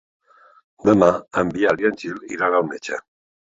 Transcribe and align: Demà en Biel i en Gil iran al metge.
Demà 0.89 1.09
en 1.43 1.53
Biel 1.59 1.85
i 1.85 1.89
en 1.91 2.01
Gil 2.05 2.35
iran 2.39 2.59
al 2.63 2.69
metge. 2.75 3.01